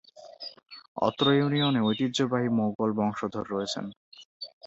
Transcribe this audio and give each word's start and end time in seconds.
অত্র 0.97 1.25
ইউনিয়নে 1.33 1.81
ঐতিহ্যবাহী 1.81 2.49
মোগল 2.59 2.89
বংশধর 2.99 3.45
রয়েছেন। 3.49 3.85